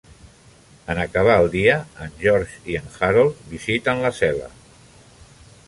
[0.93, 4.49] En acabar el dia, en George i en Harold visiten la cel·la.